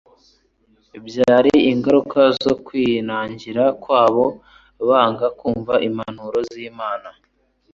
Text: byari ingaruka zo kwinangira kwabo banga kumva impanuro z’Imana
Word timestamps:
byari 1.07 1.53
ingaruka 1.71 2.21
zo 2.43 2.53
kwinangira 2.65 3.63
kwabo 3.83 4.25
banga 4.87 5.27
kumva 5.39 5.73
impanuro 5.87 6.37
z’Imana 6.51 7.09